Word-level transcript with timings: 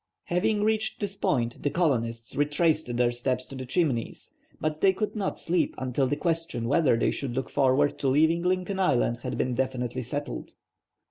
Having 0.23 0.63
reached 0.63 0.99
this 0.99 1.15
point, 1.15 1.61
the 1.61 1.69
colonists 1.69 2.35
retraced 2.35 2.97
their 2.97 3.11
steps 3.11 3.45
to 3.45 3.53
the 3.53 3.67
Chimneys, 3.67 4.33
but 4.59 4.81
they 4.81 4.93
could 4.93 5.15
not 5.15 5.37
sleep 5.37 5.75
until 5.77 6.07
the 6.07 6.15
question 6.15 6.67
whether 6.67 6.97
they 6.97 7.11
should 7.11 7.35
look 7.35 7.51
forwards 7.51 7.93
to 7.99 8.07
leaving 8.07 8.41
Lincoln 8.41 8.79
Island 8.79 9.17
had 9.19 9.37
been 9.37 9.53
definitely 9.53 10.01
settled. 10.01 10.53